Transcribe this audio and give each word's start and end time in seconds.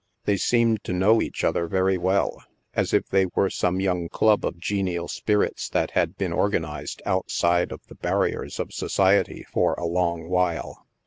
They 0.25 0.35
seemed 0.37 0.83
to 0.85 0.93
know 0.93 1.21
each 1.21 1.43
other 1.43 1.67
very 1.67 1.95
well, 1.95 2.43
as 2.73 2.91
if 2.91 3.07
they 3.09 3.27
were 3.35 3.51
some 3.51 3.79
young 3.79 4.09
club 4.09 4.43
of 4.43 4.57
ge 4.57 4.81
nial 4.81 5.07
spirits 5.07 5.69
that 5.69 5.91
had 5.91 6.17
been 6.17 6.33
organized 6.33 7.03
outside 7.05 7.71
of 7.71 7.85
the 7.85 7.93
barriers 7.93 8.59
of 8.59 8.73
society 8.73 9.45
for 9.51 9.75
a 9.75 9.85
long 9.85 10.27
while. 10.27 10.87